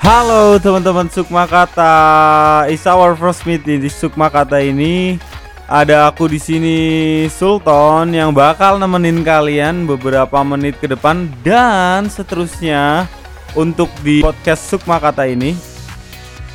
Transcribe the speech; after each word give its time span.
Halo 0.00 0.56
teman-teman 0.56 1.12
Sukma 1.12 1.44
Kata, 1.44 1.92
it's 2.72 2.88
our 2.88 3.12
first 3.12 3.44
meeting 3.44 3.84
di 3.84 3.92
Sukma 3.92 4.32
Kata 4.32 4.56
ini. 4.56 5.20
Ada 5.68 6.08
aku 6.08 6.24
di 6.24 6.40
sini 6.40 6.78
Sultan 7.28 8.08
yang 8.08 8.32
bakal 8.32 8.80
nemenin 8.80 9.20
kalian 9.20 9.84
beberapa 9.84 10.40
menit 10.40 10.80
ke 10.80 10.88
depan 10.88 11.28
dan 11.44 12.08
seterusnya 12.08 13.12
untuk 13.52 13.92
di 14.00 14.24
podcast 14.24 14.72
Sukma 14.72 14.96
Kata 14.96 15.28
ini. 15.28 15.52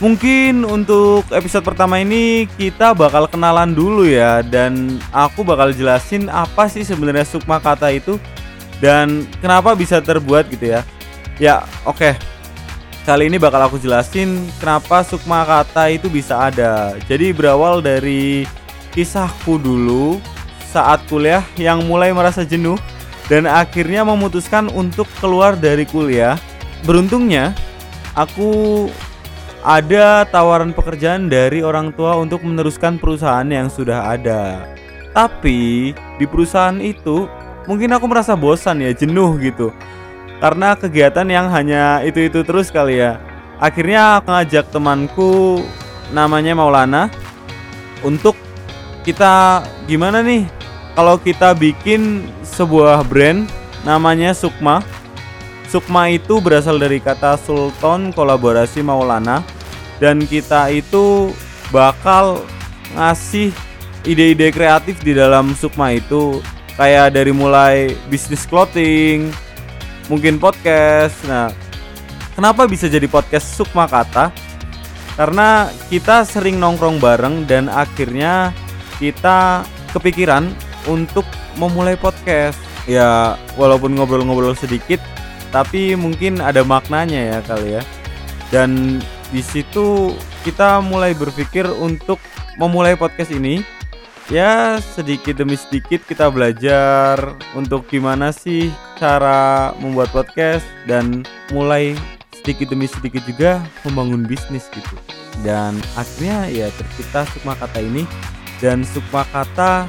Mungkin 0.00 0.64
untuk 0.64 1.28
episode 1.28 1.60
pertama 1.60 2.00
ini 2.00 2.48
kita 2.56 2.96
bakal 2.96 3.28
kenalan 3.28 3.76
dulu 3.76 4.08
ya 4.08 4.40
dan 4.40 4.96
aku 5.12 5.44
bakal 5.44 5.76
jelasin 5.76 6.32
apa 6.32 6.72
sih 6.72 6.88
sebenarnya 6.88 7.28
Sukma 7.28 7.60
Kata 7.60 7.92
itu 7.92 8.16
dan 8.80 9.28
kenapa 9.44 9.76
bisa 9.76 10.00
terbuat 10.00 10.48
gitu 10.48 10.72
ya. 10.72 10.80
Ya, 11.36 11.68
oke. 11.84 12.35
Kali 13.06 13.30
ini 13.30 13.38
bakal 13.38 13.62
aku 13.62 13.78
jelasin 13.78 14.50
kenapa 14.58 15.06
Sukma 15.06 15.46
Kata 15.46 15.86
itu 15.94 16.10
bisa 16.10 16.50
ada. 16.50 16.98
Jadi 17.06 17.30
berawal 17.30 17.78
dari 17.78 18.42
kisahku 18.90 19.62
dulu 19.62 20.18
saat 20.74 21.06
kuliah 21.06 21.46
yang 21.54 21.86
mulai 21.86 22.10
merasa 22.10 22.42
jenuh 22.42 22.74
dan 23.30 23.46
akhirnya 23.46 24.02
memutuskan 24.02 24.66
untuk 24.74 25.06
keluar 25.22 25.54
dari 25.54 25.86
kuliah. 25.86 26.34
Beruntungnya 26.82 27.54
aku 28.18 28.90
ada 29.62 30.26
tawaran 30.26 30.74
pekerjaan 30.74 31.30
dari 31.30 31.62
orang 31.62 31.94
tua 31.94 32.18
untuk 32.18 32.42
meneruskan 32.42 32.98
perusahaan 32.98 33.46
yang 33.46 33.70
sudah 33.70 34.18
ada. 34.18 34.66
Tapi 35.14 35.94
di 35.94 36.26
perusahaan 36.26 36.82
itu 36.82 37.30
mungkin 37.70 37.94
aku 37.94 38.10
merasa 38.10 38.34
bosan 38.34 38.82
ya, 38.82 38.90
jenuh 38.90 39.38
gitu 39.38 39.70
karena 40.40 40.76
kegiatan 40.76 41.28
yang 41.28 41.48
hanya 41.48 42.04
itu-itu 42.04 42.44
terus 42.44 42.68
kali 42.68 43.00
ya. 43.00 43.20
Akhirnya 43.56 44.20
ngajak 44.20 44.68
temanku 44.68 45.64
namanya 46.12 46.52
Maulana 46.52 47.08
untuk 48.04 48.36
kita 49.06 49.64
gimana 49.88 50.20
nih 50.20 50.44
kalau 50.92 51.16
kita 51.16 51.56
bikin 51.56 52.28
sebuah 52.44 53.06
brand 53.08 53.48
namanya 53.86 54.36
Sukma. 54.36 54.84
Sukma 55.66 56.12
itu 56.12 56.38
berasal 56.38 56.78
dari 56.78 57.02
kata 57.02 57.40
Sultan 57.40 58.12
kolaborasi 58.12 58.84
Maulana 58.84 59.42
dan 59.98 60.22
kita 60.22 60.68
itu 60.70 61.32
bakal 61.72 62.44
ngasih 62.94 63.50
ide-ide 64.06 64.52
kreatif 64.54 65.00
di 65.02 65.16
dalam 65.16 65.56
Sukma 65.56 65.96
itu 65.96 66.38
kayak 66.76 67.16
dari 67.16 67.32
mulai 67.32 67.96
bisnis 68.12 68.44
clothing, 68.46 69.32
mungkin 70.06 70.38
podcast. 70.38 71.16
Nah, 71.26 71.50
kenapa 72.34 72.66
bisa 72.66 72.86
jadi 72.86 73.06
podcast 73.10 73.54
Sukma 73.54 73.86
Kata? 73.86 74.30
Karena 75.16 75.72
kita 75.88 76.28
sering 76.28 76.60
nongkrong 76.60 77.00
bareng 77.00 77.48
dan 77.48 77.72
akhirnya 77.72 78.52
kita 79.00 79.64
kepikiran 79.96 80.52
untuk 80.84 81.24
memulai 81.56 81.96
podcast. 81.96 82.60
Ya, 82.86 83.34
walaupun 83.58 83.98
ngobrol-ngobrol 83.98 84.54
sedikit, 84.54 85.02
tapi 85.50 85.98
mungkin 85.98 86.38
ada 86.38 86.62
maknanya 86.62 87.34
ya 87.34 87.38
kali 87.42 87.80
ya. 87.80 87.82
Dan 88.54 89.02
di 89.34 89.42
situ 89.42 90.14
kita 90.46 90.78
mulai 90.78 91.10
berpikir 91.18 91.66
untuk 91.66 92.22
memulai 92.54 92.94
podcast 92.94 93.34
ini 93.34 93.66
ya 94.26 94.82
sedikit 94.82 95.38
demi 95.38 95.54
sedikit 95.54 96.02
kita 96.02 96.26
belajar 96.30 97.36
untuk 97.54 97.86
gimana 97.86 98.34
sih 98.34 98.74
cara 98.98 99.70
membuat 99.78 100.10
podcast 100.10 100.66
dan 100.90 101.22
mulai 101.54 101.94
sedikit 102.34 102.70
demi 102.70 102.86
sedikit 102.86 103.22
juga 103.26 103.62
membangun 103.86 104.26
bisnis 104.26 104.70
gitu. 104.70 104.94
Dan 105.42 105.78
akhirnya 105.98 106.46
ya 106.48 106.70
tercipta 106.78 107.26
Sukma 107.34 107.58
Kata 107.58 107.82
ini 107.82 108.06
dan 108.62 108.86
Sukma 108.86 109.26
Kata 109.34 109.86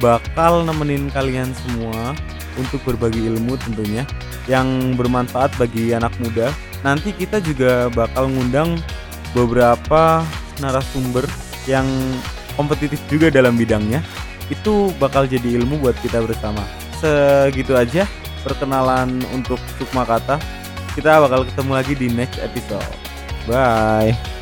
bakal 0.00 0.64
nemenin 0.64 1.12
kalian 1.12 1.52
semua 1.52 2.16
untuk 2.58 2.82
berbagi 2.82 3.28
ilmu 3.28 3.54
tentunya 3.62 4.02
yang 4.50 4.96
bermanfaat 4.96 5.52
bagi 5.60 5.92
anak 5.94 6.10
muda. 6.18 6.50
Nanti 6.82 7.12
kita 7.12 7.44
juga 7.44 7.92
bakal 7.92 8.32
ngundang 8.32 8.80
beberapa 9.36 10.24
narasumber 10.58 11.28
yang 11.68 11.86
kompetitif 12.58 12.98
juga 13.06 13.30
dalam 13.30 13.54
bidangnya 13.54 14.02
itu 14.50 14.90
bakal 14.98 15.30
jadi 15.30 15.62
ilmu 15.62 15.78
buat 15.78 15.94
kita 16.02 16.18
bersama. 16.26 16.66
Segitu 16.98 17.78
aja 17.78 18.10
perkenalan 18.42 19.22
untuk 19.30 19.62
Sukma 19.78 20.02
Kata 20.02 20.42
kita 20.98 21.22
bakal 21.22 21.46
ketemu 21.46 21.72
lagi 21.78 21.94
di 21.94 22.10
next 22.10 22.42
episode. 22.42 22.82
Bye 23.46 24.37